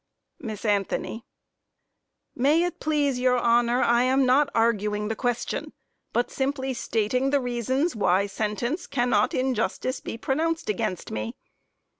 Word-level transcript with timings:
MISS 0.39 0.65
ANTHONY 0.65 1.27
May 2.35 2.63
it 2.63 2.79
please 2.79 3.19
your 3.19 3.37
honor, 3.37 3.83
I 3.83 4.01
am 4.01 4.25
not 4.25 4.49
arguing 4.55 5.09
the 5.09 5.15
question, 5.15 5.73
but 6.11 6.31
simply 6.31 6.73
stating 6.73 7.29
the 7.29 7.39
reasons 7.39 7.95
why 7.95 8.25
sentence 8.25 8.87
cannot, 8.87 9.35
in 9.35 9.53
justice, 9.53 9.99
be 9.99 10.17
pronounced 10.17 10.69
against 10.71 11.11
me. 11.11 11.35